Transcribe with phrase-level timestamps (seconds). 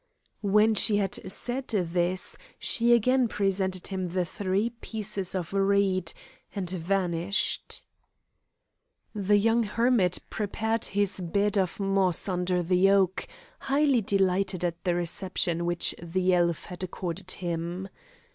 [0.41, 6.11] When she had said this she again presented him the three pieces of reed,
[6.55, 7.85] and vanished.
[9.13, 13.27] The young hermit prepared his bed of moss under the oak,
[13.59, 17.87] highly delighted at the reception which the elf had accorded him.